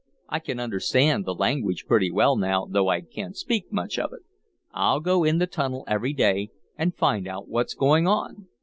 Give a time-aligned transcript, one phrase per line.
[0.29, 4.21] "I can understand the language pretty well now, though I can't speak much of it.
[4.73, 8.47] I'll go in the tunnel every day and find out what's going on."